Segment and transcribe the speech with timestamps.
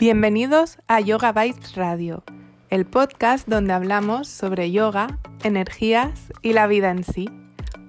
[0.00, 2.24] Bienvenidos a Yoga Bites Radio,
[2.70, 7.28] el podcast donde hablamos sobre yoga, energías y la vida en sí,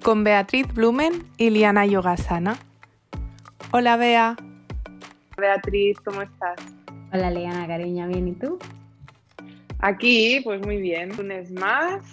[0.03, 2.57] con Beatriz Blumen y Liana Yogasana.
[3.71, 4.35] Hola Bea.
[5.37, 6.59] Beatriz, ¿cómo estás?
[7.13, 8.59] Hola Liana, cariño, bien, ¿y tú?
[9.79, 12.03] Aquí, pues muy bien, lunes más.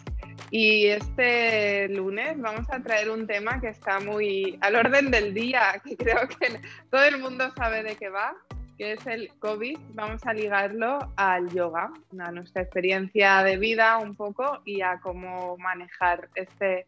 [0.52, 5.82] Y este lunes vamos a traer un tema que está muy al orden del día,
[5.84, 8.32] que creo que todo el mundo sabe de qué va,
[8.78, 14.14] que es el COVID, vamos a ligarlo al yoga, a nuestra experiencia de vida un
[14.14, 16.86] poco y a cómo manejar este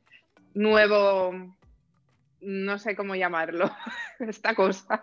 [0.55, 1.35] nuevo,
[2.41, 3.69] no sé cómo llamarlo,
[4.21, 5.01] esta cosa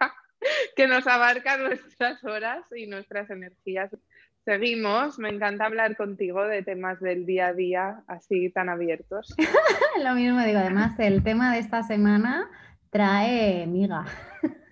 [0.77, 3.91] que nos abarca nuestras horas y nuestras energías.
[4.45, 9.35] Seguimos, me encanta hablar contigo de temas del día a día así tan abiertos.
[10.01, 12.49] Lo mismo digo, además el tema de esta semana
[12.91, 14.05] trae miga.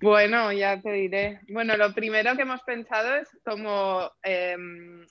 [0.00, 1.40] Bueno, ya te diré.
[1.48, 5.06] Bueno, lo primero que hemos pensado es cómo em,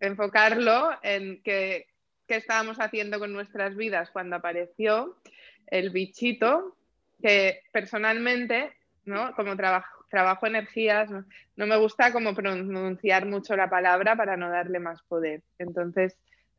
[0.00, 1.86] enfocarlo en qué,
[2.26, 5.18] estábamos haciendo con nuestras vidas cuando apareció
[5.66, 6.76] el bichito,
[7.20, 8.72] que personalmente,
[9.04, 9.34] ¿no?
[9.34, 11.26] como trabajo, trabajo energías, ¿no?
[11.66, 15.42] me gusta como pronunciar mucho la palabra para no darle más poder.
[15.58, 16.16] Entonces,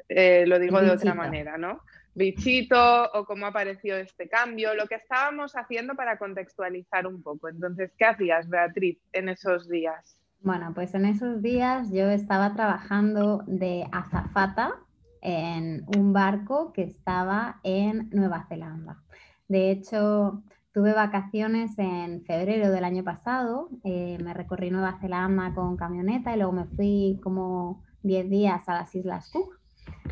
[0.10, 1.82] eh, lo digo de otra manera, ¿no?
[2.16, 7.50] Bichito o cómo apareció este cambio, lo que estábamos haciendo para contextualizar un poco.
[7.50, 10.20] Entonces, ¿qué hacías, Beatriz, en esos días?
[10.42, 14.76] Bueno, pues en esos días yo estaba trabajando de azafata
[15.22, 19.02] en un barco que estaba en Nueva Zelanda.
[19.48, 25.78] De hecho, tuve vacaciones en febrero del año pasado, eh, me recorrí Nueva Zelanda con
[25.78, 29.63] camioneta y luego me fui como 10 días a las Islas Cook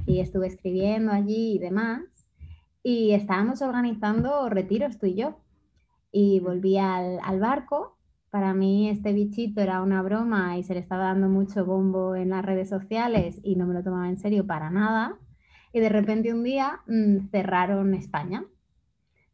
[0.06, 2.02] y estuve escribiendo allí y demás.
[2.84, 5.38] Y estábamos organizando retiros tú y yo.
[6.12, 7.98] Y volví al, al barco.
[8.30, 12.30] Para mí este bichito era una broma y se le estaba dando mucho bombo en
[12.30, 15.18] las redes sociales y no me lo tomaba en serio para nada.
[15.74, 18.46] Y de repente un día mm, cerraron España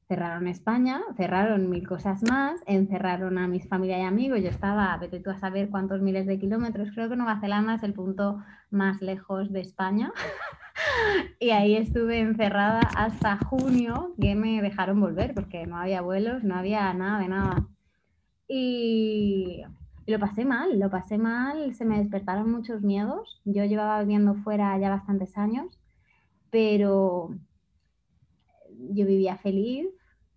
[0.07, 4.41] cerraron España, cerraron mil cosas más, encerraron a mis familia y amigos.
[4.41, 6.89] Yo estaba, vete tú a saber cuántos miles de kilómetros.
[6.93, 8.41] Creo que Nueva Zelanda es el punto
[8.71, 10.13] más lejos de España.
[11.39, 16.55] y ahí estuve encerrada hasta junio, que me dejaron volver porque no había vuelos, no
[16.55, 17.67] había nada de nada.
[18.47, 19.63] Y,
[20.07, 23.41] lo pasé mal, lo pasé mal, se me despertaron muchos miedos.
[23.43, 25.79] Yo llevaba viviendo fuera ya bastantes años,
[26.49, 27.35] pero
[28.91, 29.87] yo vivía feliz,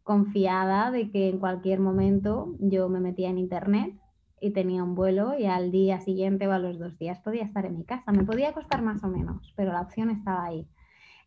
[0.03, 3.95] confiada de que en cualquier momento yo me metía en internet
[4.41, 7.67] y tenía un vuelo y al día siguiente o a los dos días podía estar
[7.67, 8.13] en mi casa.
[8.13, 10.67] Me podía costar más o menos, pero la opción estaba ahí.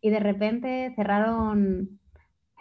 [0.02, 2.00] Y de repente cerraron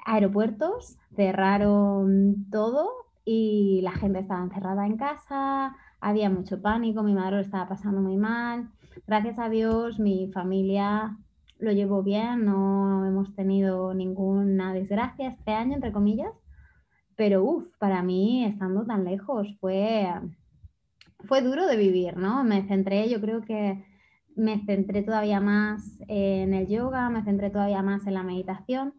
[0.05, 2.91] aeropuertos, cerraron todo
[3.25, 8.01] y la gente estaba encerrada en casa, había mucho pánico, mi madre lo estaba pasando
[8.01, 8.71] muy mal.
[9.07, 11.17] Gracias a Dios mi familia
[11.63, 16.33] lo llevo bien, no hemos tenido ninguna desgracia este año, entre comillas,
[17.17, 20.09] pero uff, para mí estando tan lejos fue,
[21.25, 22.45] fue duro de vivir, ¿no?
[22.45, 23.85] Me centré, yo creo que
[24.35, 28.95] me centré todavía más en el yoga, me centré todavía más en la meditación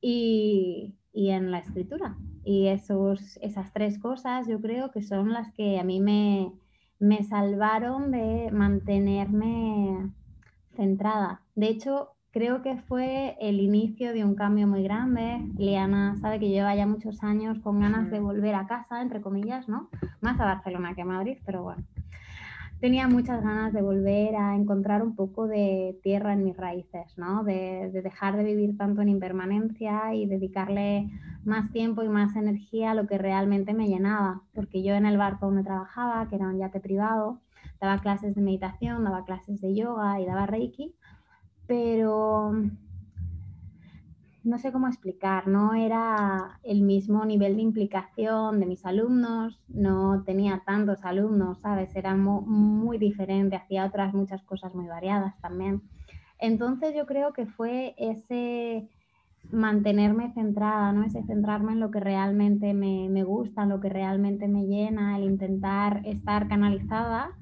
[0.00, 2.16] y, y en la escritura.
[2.44, 6.52] Y esos, esas tres cosas yo creo que son las que a mí me,
[6.98, 10.12] me salvaron de mantenerme
[10.74, 11.42] centrada.
[11.54, 15.46] De hecho, creo que fue el inicio de un cambio muy grande.
[15.58, 19.68] Liana sabe que lleva ya muchos años con ganas de volver a casa, entre comillas,
[19.68, 19.90] ¿no?
[20.20, 21.84] Más a Barcelona que a Madrid, pero bueno.
[22.80, 27.44] Tenía muchas ganas de volver a encontrar un poco de tierra en mis raíces, ¿no?
[27.44, 31.08] De, de dejar de vivir tanto en impermanencia y dedicarle
[31.44, 34.42] más tiempo y más energía a lo que realmente me llenaba.
[34.52, 37.40] Porque yo en el barco donde trabajaba, que era un yate privado,
[37.80, 40.94] daba clases de meditación, daba clases de yoga y daba reiki,
[41.66, 42.52] pero
[44.44, 50.24] no sé cómo explicar, no era el mismo nivel de implicación de mis alumnos, no
[50.24, 51.94] tenía tantos alumnos, ¿sabes?
[51.94, 55.82] Era muy, diferente, hacía otras muchas cosas muy variadas también.
[56.38, 58.88] Entonces yo creo que fue ese
[59.50, 61.04] mantenerme centrada, ¿no?
[61.04, 65.24] Ese centrarme en lo que realmente me, me gusta, lo que realmente me llena, el
[65.24, 67.36] intentar estar canalizada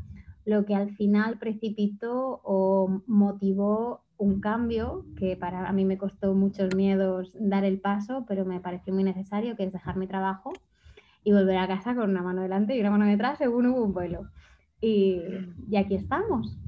[0.45, 6.75] lo que al final precipitó o motivó un cambio que para mí me costó muchos
[6.77, 10.53] miedos dar el paso, pero me pareció muy necesario, que es dejar mi trabajo
[11.25, 13.95] y volver a casa con una mano delante y una mano detrás según hubo un
[13.95, 14.29] vuelo.
[14.79, 15.23] Y,
[15.69, 16.59] y aquí estamos.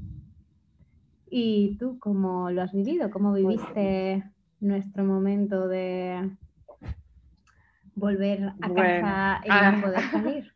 [1.29, 3.11] ¿Y tú cómo lo has vivido?
[3.11, 4.23] ¿Cómo viviste
[4.59, 6.35] nuestro momento de
[7.93, 10.52] volver a casa y no poder salir?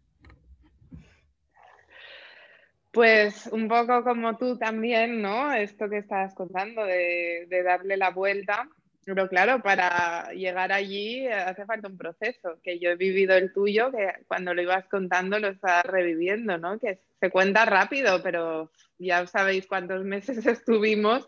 [2.97, 5.53] Pues un poco como tú también, ¿no?
[5.53, 8.67] Esto que estabas contando de, darle la vuelta.
[9.05, 13.91] Pero claro, para llegar allí hace falta un proceso, que yo he vivido el tuyo,
[13.91, 16.79] que cuando lo ibas contando lo estabas reviviendo, ¿no?
[16.79, 21.27] Que se cuenta rápido, pero ya sabéis cuántos meses estuvimos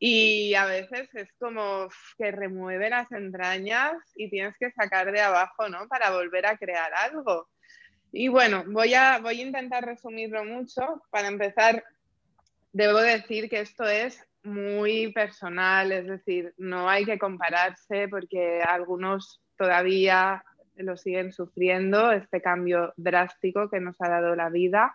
[0.00, 1.86] y a veces es como
[2.18, 5.86] que remueve las entrañas y tienes que sacar de abajo, ¿no?
[5.86, 7.48] Para volver a crear algo.
[8.18, 11.02] Y bueno, voy a, voy a intentar resumirlo mucho.
[11.10, 11.84] Para empezar,
[12.72, 19.42] debo decir que esto es muy personal, es decir, no hay que compararse porque algunos
[19.58, 20.42] todavía
[20.76, 24.94] lo siguen sufriendo, este cambio drástico que nos ha dado la vida.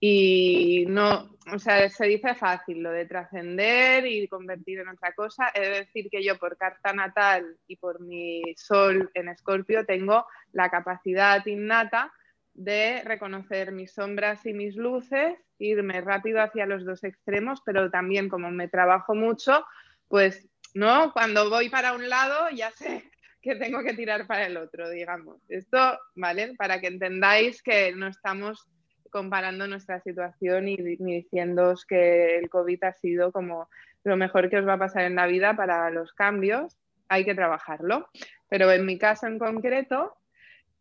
[0.00, 5.48] Y no, o sea, se dice fácil lo de trascender y convertir en otra cosa.
[5.48, 10.70] Es decir, que yo por carta natal y por mi sol en Escorpio tengo la
[10.70, 12.10] capacidad innata
[12.58, 18.28] de reconocer mis sombras y mis luces, irme rápido hacia los dos extremos, pero también
[18.28, 19.64] como me trabajo mucho,
[20.08, 21.12] pues, ¿no?
[21.12, 23.04] Cuando voy para un lado ya sé
[23.40, 25.40] que tengo que tirar para el otro, digamos.
[25.48, 25.78] Esto,
[26.16, 26.54] ¿vale?
[26.56, 28.66] Para que entendáis que no estamos
[29.10, 33.70] comparando nuestra situación y, ni diciéndoos que el COVID ha sido como
[34.02, 36.76] lo mejor que os va a pasar en la vida para los cambios,
[37.08, 38.08] hay que trabajarlo.
[38.48, 40.17] Pero en mi caso en concreto,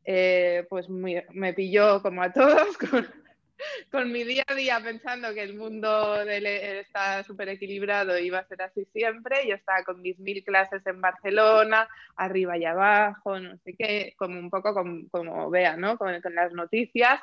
[0.10, 2.78] eh, pues me pilló como a todos
[3.92, 8.48] con, mi día a día pensando que el mundo está súper equilibrado y iba a
[8.48, 9.46] ser así siempre.
[9.46, 14.40] Yo estaba con mis mil clases en Barcelona, arriba y abajo, no sé qué, como
[14.40, 14.74] un poco
[15.12, 15.98] como, vea, ¿no?
[15.98, 17.20] Con, con las noticias.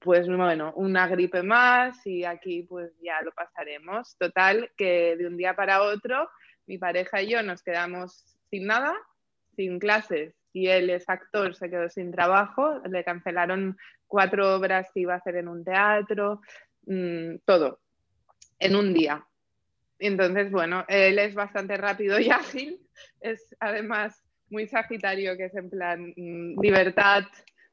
[0.00, 4.16] Pues bueno, una gripe más y aquí pues ya lo pasaremos.
[4.18, 6.28] Total, que de un día para otro
[6.66, 8.92] mi pareja y yo nos quedamos sin nada,
[9.54, 13.76] sin clases, y él es actor, se quedó sin trabajo, le cancelaron
[14.06, 16.40] cuatro obras que iba a hacer en un teatro,
[16.86, 17.80] mm, todo,
[18.58, 19.24] en un día.
[19.98, 22.80] Entonces, bueno, él es bastante rápido y ágil,
[23.20, 27.24] es además muy sagitario, que es en plan mm, libertad,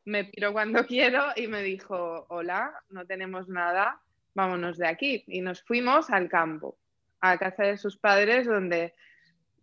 [0.06, 4.02] me piro cuando quiero y me dijo, hola, no tenemos nada,
[4.34, 5.24] vámonos de aquí.
[5.28, 6.78] Y nos fuimos al campo,
[7.22, 8.94] a casa de sus padres, donde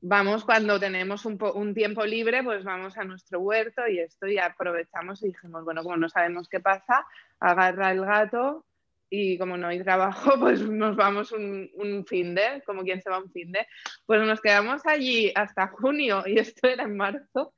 [0.01, 5.23] vamos cuando tenemos un, tiempo libre, pues vamos a nuestro huerto y esto y aprovechamos
[5.23, 7.07] y dijimos, bueno, como no sabemos qué pasa,
[7.41, 8.65] agarra el gato
[9.09, 13.11] y como no hay trabajo, pues nos vamos un, un fin de, como quien se
[13.11, 13.67] va un fin de,
[14.05, 17.55] pues nos quedamos allí hasta junio y esto era en marzo,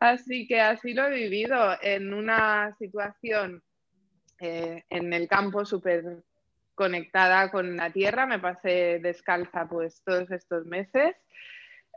[0.00, 3.62] así que así lo he vivido en una situación
[4.40, 6.22] eh, en el campo súper
[6.74, 11.14] conectada con la tierra, me pasé descalza pues todos estos meses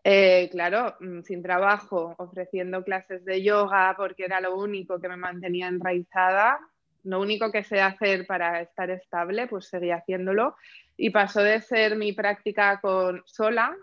[0.08, 5.18] eh, claro, mm, sin trabajo, ofreciendo clases de yoga porque era lo único que me
[5.18, 6.60] mantenía enraizada,
[7.04, 10.58] lo único que sé hacer para estar estable, pues seguía haciéndolo.
[10.96, 13.76] Y pasó de ser mi práctica con sola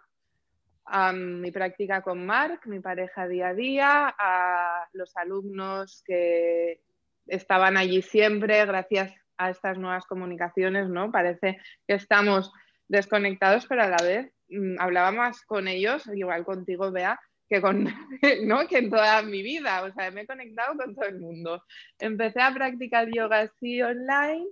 [0.84, 6.82] a mi práctica con Mark, mi pareja día a día, a los alumnos que
[7.26, 11.10] estaban allí siempre gracias a estas nuevas comunicaciones, ¿no?
[11.10, 11.58] Parece
[11.88, 12.52] que estamos
[12.86, 14.32] desconectados, pero a la vez
[14.78, 17.18] hablaba más con ellos, igual contigo, Bea,
[17.48, 17.84] que, con,
[18.44, 18.66] ¿no?
[18.66, 19.82] que en toda mi vida.
[19.84, 21.62] O sea, me he conectado con todo el mundo.
[21.98, 24.46] Empecé a practicar yoga así online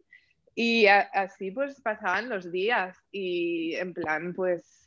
[0.54, 4.80] y así pues pasaban los días y en plan pues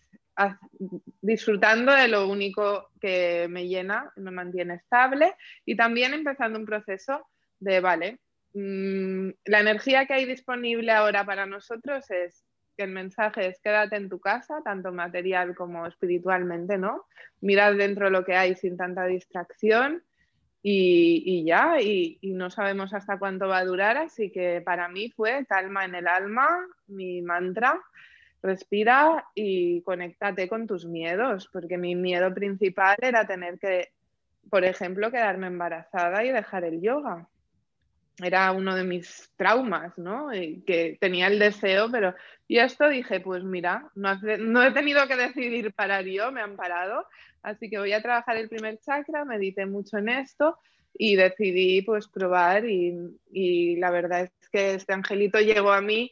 [1.21, 5.35] disfrutando de lo único que me llena, me mantiene estable
[5.65, 7.25] y también empezando un proceso
[7.59, 8.19] de, vale,
[8.53, 12.43] mm, la energía que hay disponible ahora para nosotros es
[12.75, 17.05] que el mensaje es quédate en tu casa, tanto material como espiritualmente, ¿no?
[17.41, 20.03] Mirad dentro lo que hay sin tanta distracción
[20.65, 25.45] y, ya, y, no sabemos hasta cuánto va a durar, así que para mí fue
[25.45, 26.47] calma en el alma,
[26.87, 27.81] mi mantra,
[28.41, 33.91] respira y conéctate con tus miedos, porque mi miedo principal era tener que,
[34.49, 37.27] por ejemplo, quedarme embarazada y dejar el yoga
[38.21, 40.33] era uno de mis traumas, ¿no?
[40.33, 42.13] Y que tenía el deseo, pero
[42.53, 44.11] y esto dije, pues mira, no,
[44.63, 47.07] he tenido que decidir parar yo, me han parado,
[47.41, 50.59] así que voy a trabajar el primer chakra, medité mucho en esto
[50.93, 52.93] y decidí pues probar y,
[53.31, 56.11] y la verdad es que este angelito llegó a mí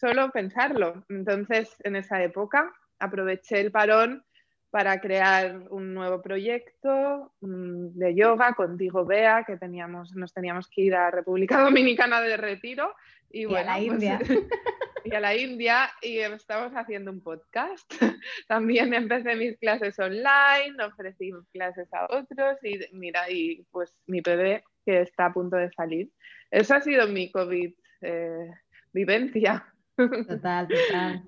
[0.00, 1.04] solo pensarlo.
[1.08, 4.24] Entonces, en esa época aproveché el parón
[4.70, 10.82] para crear un nuevo proyecto mm, de yoga contigo, Bea, que teníamos, nos teníamos que
[10.82, 12.94] ir a República Dominicana de retiro
[13.28, 14.20] y, a la India.
[14.24, 14.38] Pues,
[15.04, 17.90] y a la India y estamos haciendo un podcast.
[18.48, 24.64] También empecé mis clases online, ofrecí clases a otros y mira, y pues mi bebé
[24.84, 26.10] que está a punto de salir.
[26.50, 27.72] Eso ha sido mi COVID.
[28.02, 28.50] Eh,
[28.94, 29.66] vivencia.
[29.96, 31.22] Total, total.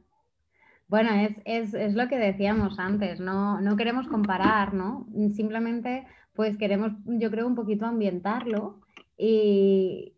[0.88, 1.10] Bueno,
[1.44, 5.06] es, lo que decíamos antes, no, no queremos comparar, ¿no?
[5.34, 8.80] Simplemente pues queremos, yo creo, un poquito ambientarlo
[9.16, 10.15] y,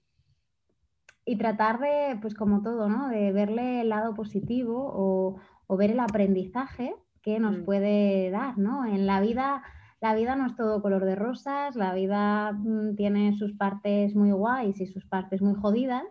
[1.29, 3.09] y tratar de, pues como todo, ¿no?
[3.11, 7.65] De verle el lado positivo o, o ver el aprendizaje que nos mm.
[7.67, 8.87] puede dar, ¿no?
[8.87, 9.63] En la vida,
[10.01, 14.31] la vida no es todo color de rosas, la vida mm, tiene sus partes muy
[14.31, 16.07] guays y sus partes muy jodidas.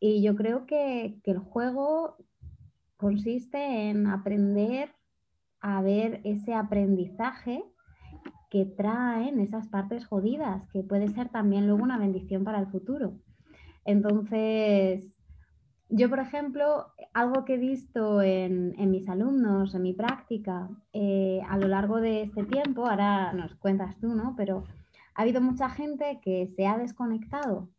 [0.00, 2.16] Y yo creo que, que el juego
[2.96, 4.94] consiste en aprender
[5.60, 7.62] a ver ese aprendizaje
[8.48, 13.18] que traen esas partes jodidas, que puede ser también luego una bendición para el futuro.
[13.88, 15.18] Entonces,
[15.88, 21.56] yo, por ejemplo, algo que he visto en, mis alumnos, en mi práctica, eh, a
[21.56, 24.34] lo largo de este tiempo, ahora nos cuentas tú, ¿no?
[24.36, 24.64] Pero
[25.14, 27.70] ha habido mucha gente que se ha desconectado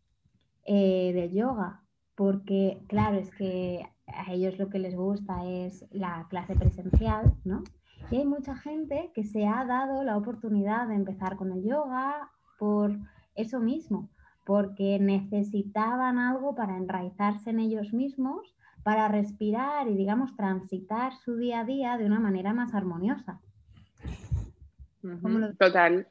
[0.65, 1.83] eh, del yoga,
[2.15, 7.61] porque, claro, es que a ellos lo que les gusta es la clase presencial, ¿no?
[8.09, 12.31] Y hay mucha gente que se ha dado la oportunidad de empezar con el yoga
[12.57, 12.97] por
[13.35, 14.09] eso mismo,
[14.49, 21.59] porque necesitaban algo para enraizarse en ellos mismos, para respirar y, digamos, transitar su día
[21.59, 23.39] a día de una manera más armoniosa.
[25.59, 26.07] Total.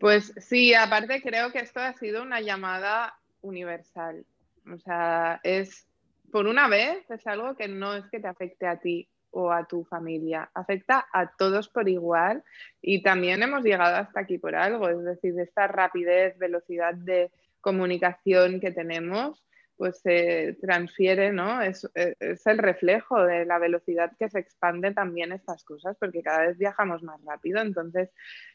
[0.00, 4.24] Pues sí, aparte creo que esto ha sido una llamada universal.
[4.72, 5.86] O sea, es
[6.32, 9.66] por una vez, es algo que no es que te afecte a ti, o a
[9.66, 10.50] tu familia.
[10.54, 12.42] Afecta a todos por igual
[12.80, 17.30] y también hemos llegado hasta aquí por algo, es decir, esta rapidez, velocidad de
[17.68, 19.44] comunicación que tenemos,
[19.76, 21.60] pues se transfiere, ¿no?
[21.60, 26.46] Es, es, el reflejo de la velocidad que se expande también estas cosas, porque cada
[26.46, 28.08] vez viajamos más rápido, entonces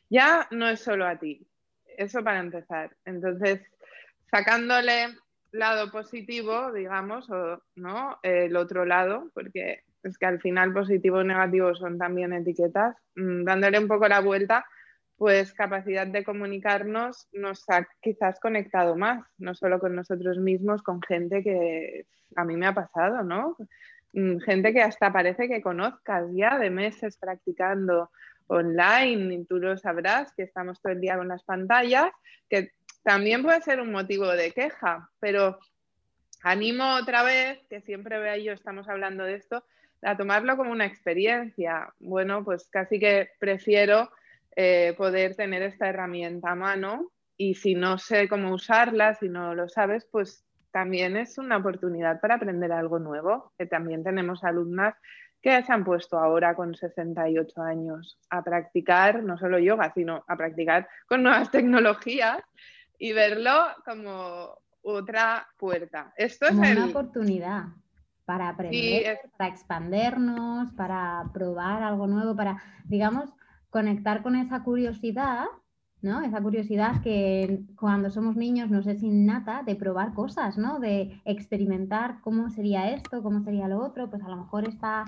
[0.10, 1.48] ya no es solo a ti,
[1.96, 2.96] eso para empezar.
[3.06, 3.62] Entonces,
[4.32, 5.10] sacándole
[5.52, 11.26] lado positivo, digamos, o no, el otro lado, porque es que al final positivo y
[11.26, 14.66] negativo son también etiquetas, mm, dándole un poco la vuelta,
[15.18, 21.02] pues capacidad de comunicarnos nos ha quizás conectado más, no solo con nosotros mismos, con
[21.02, 22.06] gente que
[22.36, 23.56] a mí me ha pasado, ¿no?
[24.14, 28.12] Mm, gente que hasta parece que conozcas ya de meses practicando
[28.48, 32.12] online, y tú lo sabrás, que estamos todo el día con las pantallas,
[32.50, 32.72] que
[33.04, 35.60] también puede ser un motivo de queja, pero
[36.44, 39.64] animo otra vez, que siempre vea yo, estamos hablando de esto,
[40.02, 41.94] a tomarlo como una experiencia.
[42.00, 44.12] Bueno, pues casi que prefiero
[44.56, 49.56] eh, poder tener esta herramienta a mano y si no sé cómo usarla, si no
[49.56, 54.96] lo sabes, pues también es una oportunidad para aprender algo nuevo, que también tenemos alumnas
[55.42, 60.38] que se han puesto ahora con 68 años a practicar no solo yoga, sino a
[60.38, 62.42] practicar con nuevas tecnologías
[62.98, 63.52] y verlo
[63.86, 66.14] como otra puerta.
[66.16, 67.66] Esto es una oportunidad
[68.26, 73.30] para aprender, para expandernos, para probar algo nuevo, para, digamos,
[73.74, 75.46] conectar con esa curiosidad,
[76.04, 76.22] ¿no?
[76.22, 80.80] Esa curiosidad que cuando somos niños nos es innata de probar cosas, ¿no?
[80.80, 85.06] De experimentar cómo sería esto, cómo sería lo otro, pues a lo mejor está,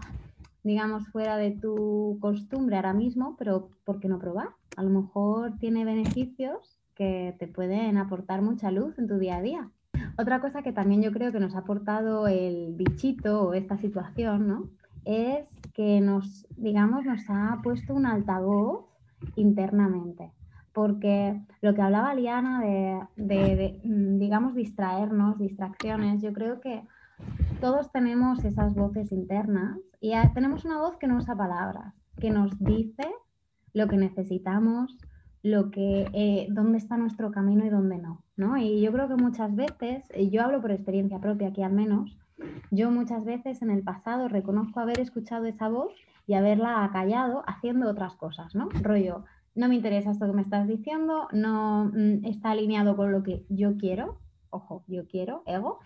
[0.64, 4.48] digamos, fuera de tu costumbre ahora mismo, pero ¿por qué no probar?
[4.78, 9.42] A lo mejor tiene beneficios que te pueden aportar mucha luz en tu día a
[9.44, 9.70] día.
[10.18, 14.48] Otra cosa que también yo creo que nos ha aportado el bichito o esta situación,
[14.48, 14.70] ¿no?
[15.04, 15.46] Es
[15.76, 18.86] que nos, digamos, nos ha puesto un altavoz
[19.36, 20.32] internamente.
[20.74, 22.62] Porque lo que hablaba Liana
[23.16, 26.82] de, mm, digamos, distraernos, distracciones, yo creo que
[27.62, 32.58] todos tenemos esas voces internas y tenemos una voz que no usa palabras, que nos
[32.60, 33.08] dice
[33.74, 34.98] lo que necesitamos,
[35.44, 38.58] lo que, eh, dónde está nuestro camino y dónde no, ¿no?
[38.58, 42.18] Y yo creo que muchas veces, yo hablo por experiencia propia aquí al menos,
[42.72, 45.94] yo muchas veces en el pasado reconozco haber escuchado esa voz
[46.28, 48.70] y haberla acallado haciendo otras cosas, ¿no?
[48.82, 53.24] Rollo, no me interesa esto que me estás diciendo, no mm, está alineado con lo
[53.24, 55.80] que yo quiero, ojo, yo quiero, ego.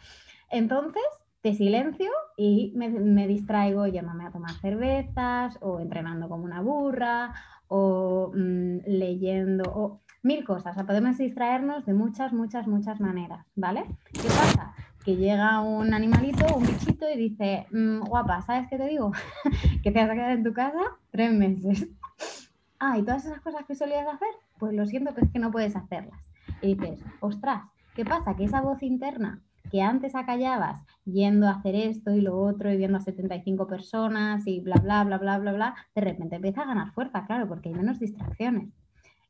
[0.50, 1.03] Entonces,
[1.41, 7.34] te silencio y me, me distraigo yéndome a tomar cervezas o entrenando como una burra
[7.68, 10.77] o mm, leyendo o mil cosas.
[10.77, 13.86] O podemos distraernos de muchas, muchas, muchas maneras, ¿vale?
[14.12, 14.74] ¿Qué pasa?
[15.03, 19.12] Que llega un animalito, un bichito y dice, mm, guapa, ¿sabes qué te digo?
[19.84, 20.79] que te vas a quedar en tu casa
[21.12, 21.88] tres meses.
[22.79, 25.51] ah, y todas esas cosas que solías hacer, pues lo siento, que es que no
[25.51, 26.20] puedes hacerlas.
[26.62, 27.63] Y dices, ostras,
[27.96, 28.36] ¿qué pasa?
[28.36, 32.77] Que esa voz interna que antes acallabas yendo a hacer esto y lo otro y
[32.77, 36.68] viendo a 75 personas y bla, bla, bla, bla, bla, bla, de repente empieza a
[36.68, 38.70] ganar fuerza, claro, porque hay menos distracciones.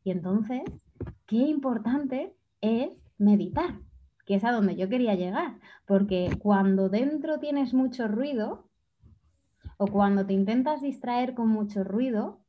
[0.03, 0.61] Y entonces,
[1.25, 3.75] qué importante es meditar,
[4.29, 5.57] que es a donde yo quería llegar,
[5.87, 8.69] porque cuando dentro tienes mucho ruido
[9.77, 12.39] o cuando te intentas distraer con mucho ruido,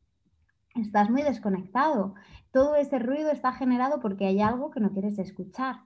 [0.74, 2.16] estás muy desconectado.
[2.50, 5.76] Todo ese ruido está generado porque hay algo que no quieres escuchar,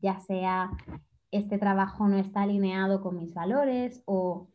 [0.00, 0.72] ya sea
[1.30, 4.48] este trabajo no está alineado con mis valores o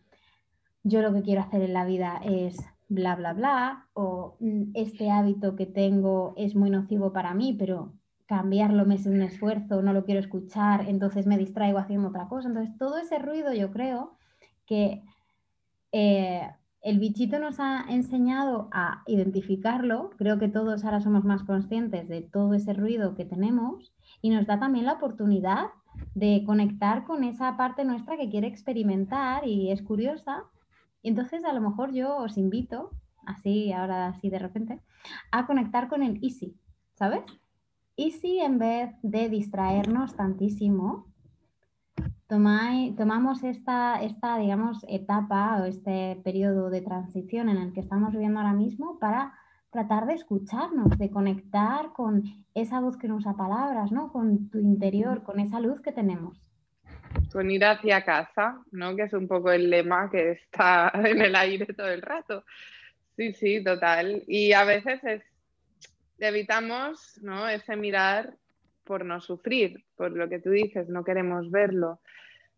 [0.84, 2.58] yo lo que quiero hacer en la vida es
[2.90, 7.94] bla, bla, bla, o mm, este hábito que tengo es muy nocivo para mí, pero
[8.30, 12.48] cambiarlo me es un esfuerzo, no lo quiero escuchar, entonces me distraigo haciendo otra cosa.
[12.48, 14.16] Entonces, todo ese ruido yo creo
[14.66, 15.04] que
[15.92, 16.48] eh,
[16.82, 22.22] el bichito nos ha enseñado a identificarlo, creo que todos ahora somos más conscientes de
[22.22, 25.66] todo ese ruido que tenemos y nos da también la oportunidad
[26.16, 30.46] de conectar con esa parte nuestra que quiere experimentar y es curiosa
[31.04, 32.92] entonces, a lo mejor yo os invito,
[33.26, 34.82] así, ahora así de repente,
[35.32, 36.56] a conectar con el easy,
[36.94, 37.24] ¿sabes?
[38.00, 41.08] Easy en vez de distraernos tantísimo,
[42.30, 48.40] tomamos esta, esta, digamos, etapa o este periodo de transición en el que estamos viviendo
[48.40, 49.34] ahora mismo para
[49.70, 54.14] tratar de escucharnos, de conectar con esa voz que nos da palabras, ¿no?
[54.14, 56.42] Con tu interior, con esa luz que tenemos
[57.34, 58.96] con ir hacia casa, ¿no?
[58.96, 62.46] Que es un poco el lema que está en el aire todo el rato.
[63.18, 64.24] Sí, sí, total.
[64.28, 65.24] Y a veces es,
[66.20, 67.20] evitamos.
[67.52, 68.36] Ese mirar
[68.84, 72.00] por no sufrir, por lo que tú dices, no queremos verlo.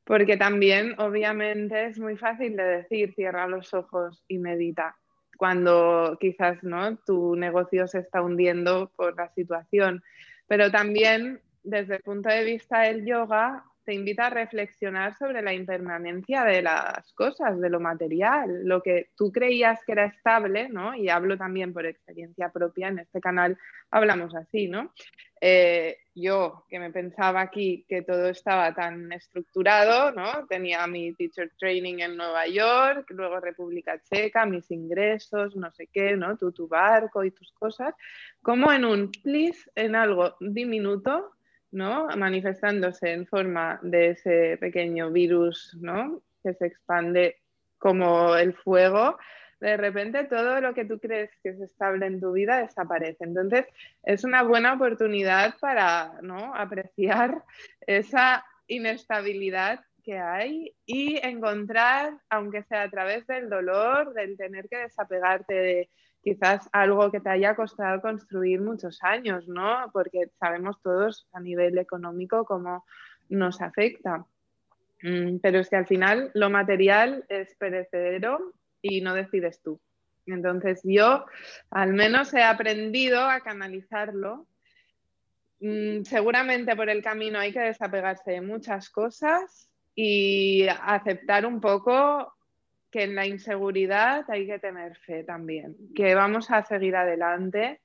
[0.03, 4.95] Porque también, obviamente, es muy fácil de decir, cierra los ojos y medita,
[5.37, 6.97] cuando quizás, ¿no?
[6.97, 10.01] Tu negocio se está hundiendo por la situación.
[10.47, 15.53] Pero también, desde el punto de vista del yoga, te invita a reflexionar sobre la
[15.53, 20.95] impermanencia de las cosas, de lo material, lo que tú creías que era estable, ¿no?
[20.95, 23.57] Y hablo también por experiencia propia, en este canal
[23.89, 24.93] hablamos así, ¿no?
[25.43, 30.45] Eh, yo que me pensaba aquí que todo estaba tan estructurado, ¿no?
[30.47, 36.15] Tenía mi teacher training en Nueva York, luego República Checa, mis ingresos, no sé qué,
[36.15, 36.37] ¿no?
[36.37, 37.95] Tú tu barco y tus cosas,
[38.43, 41.31] como en un please, en algo diminuto,
[41.71, 42.07] ¿no?
[42.17, 46.21] manifestándose en forma de ese pequeño virus ¿no?
[46.43, 47.37] que se expande
[47.77, 49.17] como el fuego,
[49.59, 53.23] de repente todo lo que tú crees que es estable en tu vida desaparece.
[53.23, 53.65] Entonces
[54.03, 56.53] es una buena oportunidad para ¿no?
[56.55, 57.43] apreciar
[57.87, 64.77] esa inestabilidad que hay y encontrar, aunque sea a través del dolor, del tener que
[64.77, 65.89] desapegarte de
[66.21, 69.89] quizás algo que te haya costado construir muchos años, ¿no?
[69.91, 72.85] Porque sabemos todos a nivel económico cómo
[73.29, 74.25] nos afecta.
[75.01, 79.79] Mm, pero es que al final lo material es perecedero y no decides tú.
[80.27, 81.25] Entonces yo
[81.71, 84.45] al menos he aprendido a canalizarlo.
[85.59, 92.33] Mm, seguramente por el camino hay que desapegarse de muchas cosas y aceptar un poco
[92.89, 97.81] que en la inseguridad hay que tener fe también, que vamos a seguir adelante.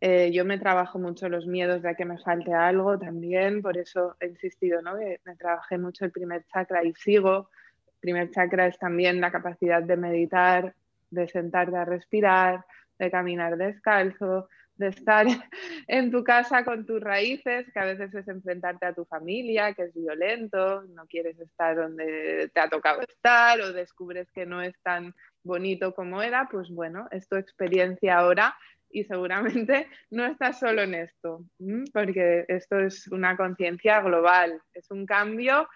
[0.00, 4.16] Eh, yo me trabajo mucho los miedos de que me falte algo también, por eso
[4.20, 4.96] he insistido, ¿no?
[4.96, 7.50] Que me trabajé mucho el primer chakra y sigo.
[7.86, 10.74] El primer chakra es también la capacidad de meditar,
[11.10, 12.64] de sentarte a respirar,
[12.98, 15.26] de caminar descalzo, de estar
[15.88, 19.82] en tu casa con tus raíces, que a veces es enfrentarte a tu familia, que
[19.82, 24.74] es violento, no quieres estar donde te ha tocado estar o descubres que no es
[24.82, 28.56] tan bonito como era, pues bueno, es tu experiencia ahora
[28.90, 31.44] y seguramente no estás solo en esto,
[31.92, 35.68] porque esto es una conciencia global, es un cambio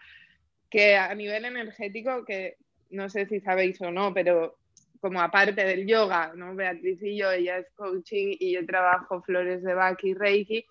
[0.71, 2.57] que a nivel energético, que
[2.91, 4.57] no sé si sabéis o no, pero
[5.03, 6.55] como aparte del yoga, ¿no?
[6.55, 10.65] Beatriz y yo, ella es coaching y yo trabajo flores de Bach y Reiki,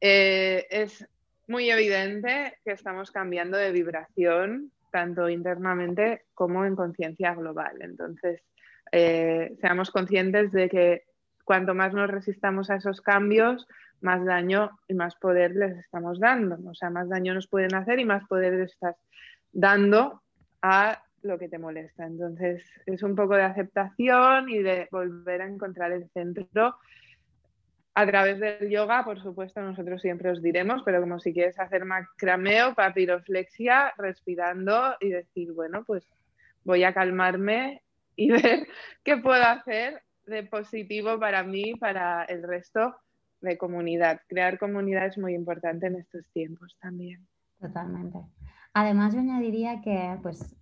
[0.00, 1.06] eh, es
[1.48, 7.76] muy evidente que estamos cambiando de vibración, tanto internamente como en conciencia global.
[7.80, 8.40] Entonces,
[8.90, 11.02] eh, seamos conscientes de que
[11.44, 13.68] cuanto más nos resistamos a esos cambios,
[14.00, 16.56] más daño y más poder les estamos dando.
[16.70, 18.96] O sea, más daño nos pueden hacer y más poder les estás
[19.52, 20.22] dando
[20.62, 22.06] a lo que te molesta.
[22.06, 26.76] Entonces es un poco de aceptación y de volver a encontrar el centro.
[27.96, 31.84] A través del yoga, por supuesto, nosotros siempre os diremos, pero como si quieres hacer
[31.84, 36.04] macrameo, papiroflexia, respirando y decir, bueno, pues
[36.64, 37.82] voy a calmarme
[38.16, 38.66] y ver
[39.04, 42.96] qué puedo hacer de positivo para mí, para el resto
[43.40, 44.20] de comunidad.
[44.26, 47.26] Crear comunidad es muy importante en estos tiempos también.
[47.60, 48.18] Totalmente.
[48.72, 50.56] Además, yo añadiría que pues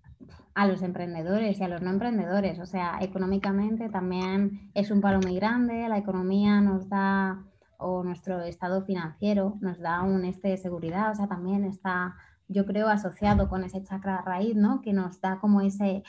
[0.54, 2.58] a los emprendedores y a los no emprendedores.
[2.58, 7.44] O sea, económicamente también es un palo muy grande, la economía nos da,
[7.78, 12.14] o nuestro estado financiero nos da un este de seguridad, o sea, también está
[12.52, 14.80] yo creo, asociado con ese chakra raíz, ¿no?
[14.82, 16.02] Que nos da como ese,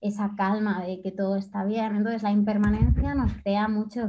[0.00, 1.96] esa calma de que todo está bien.
[1.96, 4.08] Entonces, la impermanencia nos crea mucho,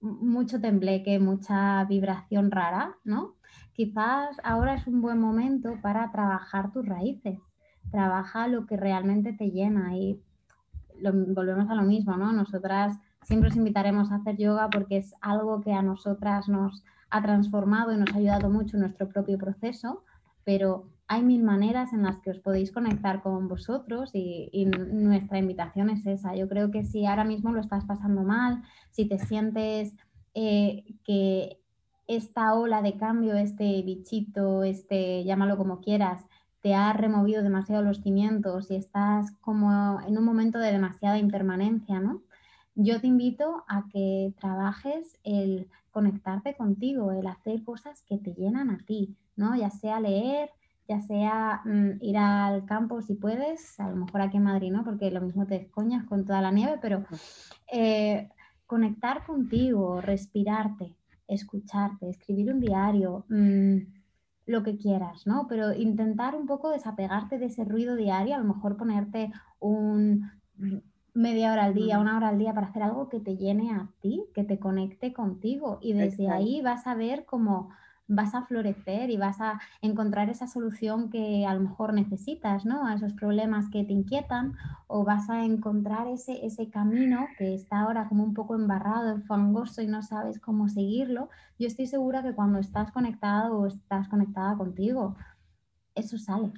[0.00, 3.36] mucho tembleque, mucha vibración rara, ¿no?
[3.72, 7.38] Quizás ahora es un buen momento para trabajar tus raíces.
[7.90, 10.20] Trabaja lo que realmente te llena y
[11.02, 12.32] volvemos a lo mismo, ¿no?
[12.32, 17.22] Nosotras siempre os invitaremos a hacer yoga porque es algo que a nosotras nos ha
[17.22, 20.04] transformado y nos ha ayudado mucho en nuestro propio proceso,
[20.44, 25.90] pero hay mil maneras en las que os podéis conectar con vosotros y, nuestra invitación
[25.90, 26.36] es esa.
[26.36, 29.96] Yo creo que si ahora mismo lo estás pasando mal, si te sientes
[30.34, 31.58] eh, que
[32.06, 36.24] esta ola de cambio, este bichito, este, llámalo como quieras,
[36.62, 42.00] te ha removido demasiado los cimientos y estás como en un momento de demasiada impermanencia,
[42.00, 42.22] ¿no?
[42.74, 48.70] Yo te invito a que trabajes el conectarte contigo, el hacer cosas que te llenan
[48.70, 49.56] a ti, ¿no?
[49.56, 50.50] Ya sea leer,
[50.88, 54.84] ya sea mm, ir al campo si puedes, a lo mejor aquí en Madrid, ¿no?
[54.84, 57.04] Porque lo mismo te descoñas con toda la nieve, pero
[57.72, 58.28] eh,
[58.66, 60.94] conectar contigo, respirarte,
[61.26, 63.24] escucharte, escribir un diario.
[63.28, 63.99] Mm,
[64.50, 65.46] lo que quieras, ¿no?
[65.48, 70.30] Pero intentar un poco desapegarte de ese ruido diario, a lo mejor ponerte un
[71.14, 73.88] media hora al día, una hora al día para hacer algo que te llene a
[74.00, 75.78] ti, que te conecte contigo.
[75.80, 77.70] Y desde ahí vas a ver cómo
[78.10, 82.86] vas a florecer y vas a encontrar esa solución que a lo mejor necesitas, ¿no?
[82.86, 84.54] A esos problemas que te inquietan
[84.88, 89.80] o vas a encontrar ese, ese camino que está ahora como un poco embarrado, fangoso
[89.80, 91.30] y no sabes cómo seguirlo.
[91.58, 95.14] Yo estoy segura que cuando estás conectado o estás conectada contigo,
[95.94, 96.52] eso sale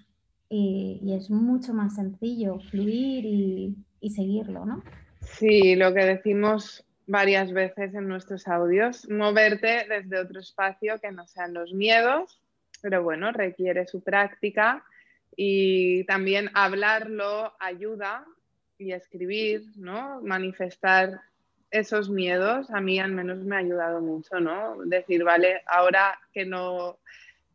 [0.48, 4.82] y, y es mucho más sencillo fluir y, y seguirlo, ¿no?
[5.20, 11.26] Sí, lo que decimos varias veces en nuestros audios, moverte desde otro espacio que no
[11.26, 12.40] sean los miedos,
[12.80, 14.82] pero bueno, requiere su práctica
[15.36, 18.24] y también hablarlo ayuda
[18.78, 20.22] y escribir, ¿no?
[20.22, 21.20] Manifestar
[21.70, 24.78] esos miedos a mí al menos me ha ayudado mucho, ¿no?
[24.86, 26.98] Decir, vale, ahora que no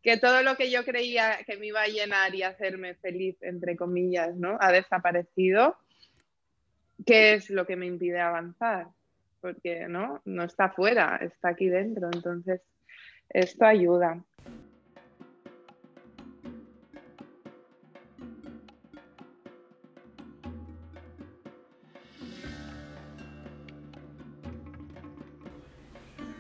[0.04, 3.76] que todo lo que yo creía que me iba a llenar y hacerme feliz entre
[3.76, 4.56] comillas, ¿no?
[4.62, 5.78] ha desaparecido.
[7.08, 8.88] ¿Qué es lo que me impide avanzar?
[9.41, 12.10] Porque no, no está fuera, está aquí dentro.
[12.13, 12.62] Entonces,
[13.30, 14.23] esto ayuda.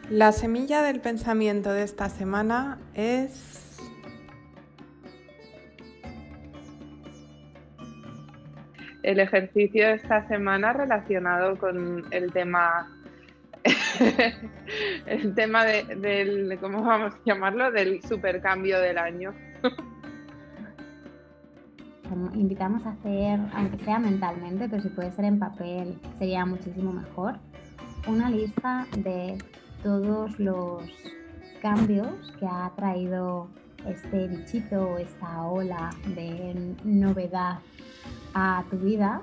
[0.09, 3.56] La semilla del pensamiento de esta semana es...
[9.07, 12.91] El ejercicio de esta semana relacionado con el tema
[15.05, 17.71] el tema del, ¿cómo vamos a llamarlo?
[17.71, 19.33] Del supercambio del año.
[22.33, 27.35] Invitamos a hacer, aunque sea mentalmente, pero si puede ser en papel, sería muchísimo mejor,
[28.09, 29.37] una lista de
[29.83, 30.83] todos los
[31.61, 32.09] cambios
[32.41, 33.47] que ha traído
[33.87, 37.59] este bichito, esta ola de novedad
[38.37, 39.21] a tu vida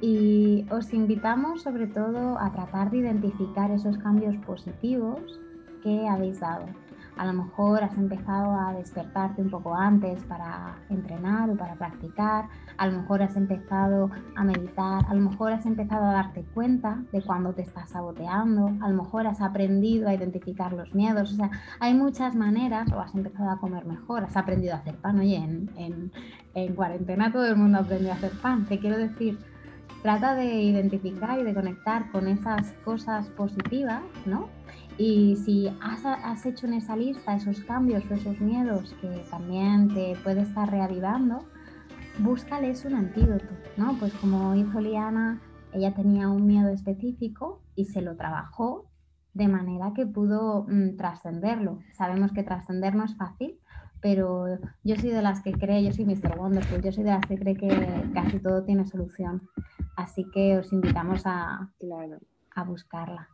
[0.00, 5.38] y os invitamos sobre todo a tratar de identificar esos cambios positivos
[5.82, 6.66] que habéis dado.
[7.18, 12.48] A lo mejor has empezado a despertarte un poco antes para entrenar o para practicar,
[12.76, 17.02] a lo mejor has empezado a meditar, a lo mejor has empezado a darte cuenta
[17.12, 21.36] de cuando te estás saboteando, a lo mejor has aprendido a identificar los miedos, o
[21.36, 21.50] sea,
[21.80, 25.36] hay muchas maneras, o has empezado a comer mejor, has aprendido a hacer pan, oye,
[25.36, 26.12] en, en,
[26.54, 29.38] en cuarentena todo el mundo aprendió a hacer pan, te quiero decir,
[30.02, 34.48] trata de identificar y de conectar con esas cosas positivas, ¿no?
[34.98, 40.16] Y si has, hecho en esa lista esos cambios o esos miedos que también te
[40.24, 41.44] puede estar reavivando,
[42.18, 43.96] búscales un antídoto, ¿no?
[44.00, 45.40] Pues como hizo Liana,
[45.72, 48.90] ella tenía un miedo específico y se lo trabajó
[49.34, 51.78] de manera que pudo mm, trascenderlo.
[51.92, 53.60] Sabemos que trascender no es fácil,
[54.00, 54.46] pero
[54.82, 56.36] yo soy de las que cree, yo soy Mr.
[56.36, 59.48] Wonderful, yo soy de las que cree que casi todo tiene solución.
[59.96, 61.70] Así que os invitamos a,
[62.56, 63.28] a buscarla.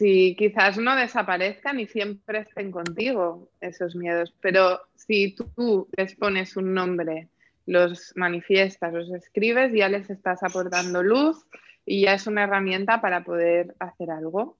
[0.00, 6.56] Sí, quizás no desaparezcan y siempre estén contigo esos miedos, pero si tú les pones
[6.56, 7.28] un nombre,
[7.66, 11.44] los manifiestas, los escribes, ya les estás aportando luz
[11.84, 14.56] y ya es una herramienta para poder hacer algo.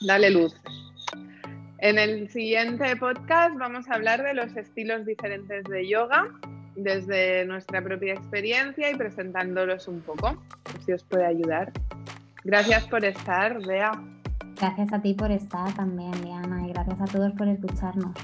[0.00, 0.60] Dale luz.
[1.78, 6.32] En el siguiente podcast vamos a hablar de los estilos diferentes de yoga
[6.74, 10.42] desde nuestra propia experiencia y presentándolos un poco,
[10.84, 11.70] si os puede ayudar.
[12.42, 13.92] Gracias por estar, Bea.
[14.56, 18.14] Gracias a ti por estar también, Liana, y gracias a todos por escucharnos.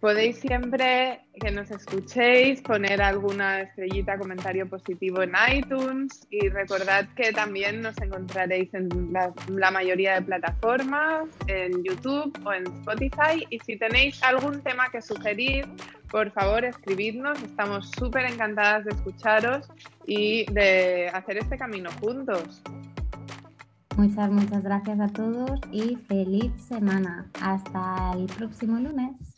[0.00, 7.32] Podéis siempre que nos escuchéis poner alguna estrellita, comentario positivo en iTunes y recordad que
[7.32, 13.46] también nos encontraréis en la, la, mayoría de plataformas, en YouTube o en Spotify.
[13.50, 15.66] Y si tenéis algún tema que sugerir,
[16.10, 17.42] por favor escribidnos.
[17.42, 19.66] Estamos súper encantadas de escucharos
[20.06, 22.62] y de hacer este camino juntos.
[23.96, 27.30] Muchas, muchas gracias a todos y feliz semana.
[27.40, 29.35] Hasta el próximo lunes.